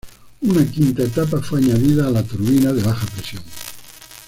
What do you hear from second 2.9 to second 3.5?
presión.